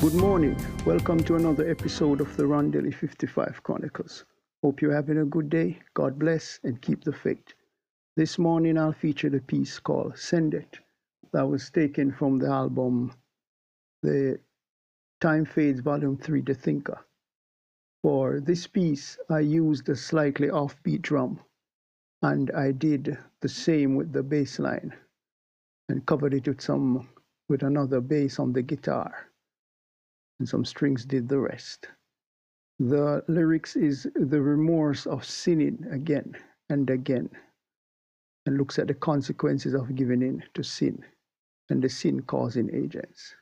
Good 0.00 0.14
morning. 0.14 0.56
Welcome 0.86 1.22
to 1.24 1.36
another 1.36 1.68
episode 1.68 2.22
of 2.22 2.34
the 2.34 2.44
Rondelli 2.44 2.94
55 2.94 3.62
Chronicles. 3.62 4.24
Hope 4.62 4.80
you're 4.80 4.94
having 4.94 5.18
a 5.18 5.26
good 5.26 5.50
day. 5.50 5.78
God 5.92 6.18
bless 6.18 6.58
and 6.64 6.80
keep 6.80 7.04
the 7.04 7.12
faith. 7.12 7.52
This 8.16 8.38
morning 8.38 8.78
I'll 8.78 8.94
feature 8.94 9.28
the 9.28 9.42
piece 9.42 9.78
called 9.78 10.16
Sendeth 10.16 10.80
that 11.32 11.46
was 11.46 11.68
taken 11.68 12.12
from 12.12 12.38
the 12.38 12.46
album 12.46 13.12
The 14.02 14.40
Time 15.20 15.44
Fades 15.44 15.80
Volume 15.80 16.16
3 16.16 16.40
The 16.40 16.54
Thinker. 16.54 17.04
For 18.00 18.40
this 18.40 18.66
piece, 18.66 19.18
I 19.28 19.40
used 19.40 19.86
a 19.90 19.96
slightly 19.96 20.48
offbeat 20.48 21.02
drum 21.02 21.40
and 22.22 22.50
I 22.52 22.72
did 22.72 23.18
the 23.42 23.50
same 23.50 23.96
with 23.96 24.14
the 24.14 24.22
bass 24.22 24.58
line 24.58 24.94
and 25.90 26.06
covered 26.06 26.32
it 26.32 26.48
with 26.48 26.62
some 26.62 27.06
with 27.50 27.62
another 27.62 28.00
bass 28.00 28.38
on 28.38 28.54
the 28.54 28.62
guitar 28.62 29.26
and 30.40 30.48
some 30.48 30.64
strings 30.64 31.06
did 31.06 31.28
the 31.28 31.38
rest. 31.38 31.88
The 32.80 33.22
lyrics 33.28 33.76
is 33.76 34.08
the 34.16 34.42
remorse 34.42 35.06
of 35.06 35.24
sinning 35.24 35.86
again 35.92 36.34
and 36.70 36.90
again 36.90 37.30
and 38.46 38.58
looks 38.58 38.78
at 38.78 38.88
the 38.88 38.94
consequences 38.94 39.74
of 39.74 39.94
giving 39.94 40.22
in 40.22 40.42
to 40.54 40.64
sin 40.64 41.04
and 41.70 41.82
the 41.82 41.90
sin 41.90 42.22
causing 42.22 42.74
agents. 42.74 43.34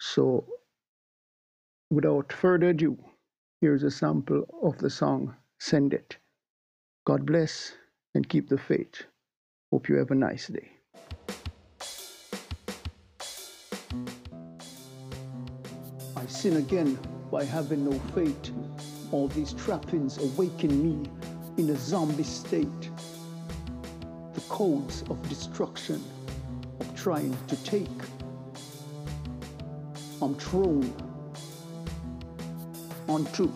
So, 0.00 0.46
without 1.90 2.32
further 2.32 2.70
ado, 2.70 2.98
here's 3.60 3.82
a 3.82 3.90
sample 3.90 4.46
of 4.62 4.78
the 4.78 4.90
song 4.90 5.34
Sendeth. 5.60 6.18
God 7.06 7.26
bless 7.26 7.74
and 8.14 8.28
keep 8.28 8.48
the 8.48 8.58
faith. 8.58 9.04
Hope 9.72 9.88
you 9.88 9.96
have 9.96 10.12
a 10.12 10.14
nice 10.14 10.48
day. 10.48 10.77
I 16.18 16.26
sin 16.26 16.56
again 16.56 16.98
by 17.30 17.44
having 17.44 17.88
no 17.88 17.96
faith. 18.12 18.50
All 19.12 19.28
these 19.28 19.52
trappings 19.52 20.18
awaken 20.18 20.82
me 20.82 21.08
in 21.58 21.70
a 21.70 21.76
zombie 21.76 22.24
state. 22.24 22.90
The 24.34 24.40
codes 24.48 25.04
of 25.10 25.28
destruction, 25.28 26.02
of 26.80 26.96
trying 26.96 27.36
to 27.46 27.56
take. 27.62 27.88
I'm 30.20 30.34
thrown 30.34 30.92
onto 33.06 33.52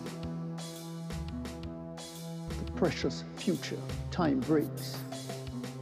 the 2.65 2.71
precious 2.77 3.25
future. 3.35 3.79
Time 4.09 4.39
breaks. 4.39 4.97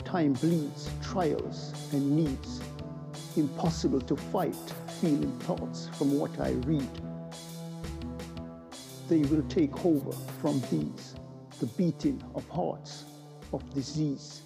Time 0.04 0.34
bleeds, 0.34 0.90
trials 1.04 1.74
and 1.92 2.16
needs. 2.16 2.60
Impossible 3.38 4.02
to 4.02 4.16
fight 4.18 4.74
feeling 5.00 5.32
thoughts 5.40 5.90
from 5.98 6.20
what 6.20 6.38
I 6.40 6.52
read. 6.68 6.90
They 9.08 9.20
will 9.20 9.44
take 9.44 9.86
over 9.86 10.12
from 10.42 10.62
these, 10.70 11.16
the 11.60 11.68
beating 11.68 12.22
of 12.36 12.48
hearts, 12.50 13.06
of 13.54 13.68
disease. 13.74 14.42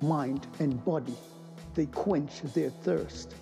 Mind 0.00 0.46
and 0.58 0.82
body, 0.86 1.14
they 1.74 1.86
quench 1.86 2.40
their 2.54 2.70
thirst. 2.70 3.34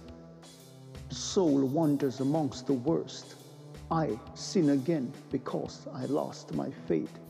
The 1.09 1.14
soul 1.14 1.64
wanders 1.64 2.19
amongst 2.20 2.67
the 2.67 2.73
worst. 2.73 3.37
I 3.91 4.19
sin 4.34 4.70
again 4.70 5.12
because 5.31 5.87
I 5.95 6.07
lost 6.07 6.55
my 6.55 6.70
faith 6.89 7.20